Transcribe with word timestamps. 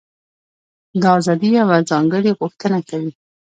دا 1.01 1.09
ازادي 1.19 1.49
یوه 1.59 1.77
ځانګړې 1.89 2.31
غوښتنه 2.39 2.79
کوي. 2.89 3.11